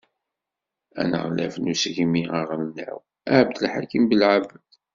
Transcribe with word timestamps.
Aneɣlaf 1.01 1.55
n 1.59 1.71
Usegmi 1.73 2.21
aɣelnaw, 2.39 2.97
Abdelḥakim 3.37 4.03
Belεabed. 4.09 4.65